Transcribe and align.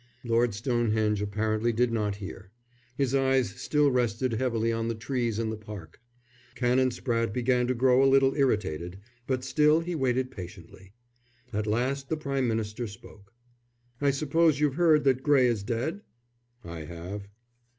Lord 0.23 0.55
Stonehenge 0.55 1.21
apparently 1.21 1.71
did 1.71 1.91
not 1.91 2.15
hear. 2.15 2.49
His 2.97 3.13
eyes 3.13 3.51
still 3.61 3.91
rested 3.91 4.31
heavily 4.33 4.71
on 4.73 4.87
the 4.87 4.95
trees 4.95 5.37
in 5.37 5.51
the 5.51 5.55
park. 5.57 6.01
Canon 6.55 6.89
Spratte 6.89 7.31
began 7.31 7.67
to 7.67 7.75
grow 7.75 8.03
a 8.03 8.09
little 8.09 8.33
irritated, 8.35 8.97
but 9.27 9.43
still 9.43 9.79
he 9.81 9.93
waited 9.93 10.31
patiently. 10.31 10.93
At 11.53 11.67
last 11.67 12.09
the 12.09 12.17
Prime 12.17 12.47
Minister 12.47 12.87
spoke. 12.87 13.31
"I 14.01 14.09
suppose 14.09 14.59
you've 14.59 14.73
heard 14.73 15.03
that 15.03 15.21
Gray 15.21 15.45
is 15.45 15.61
dead?" 15.61 16.01
"I 16.63 16.79
have." 16.85 17.27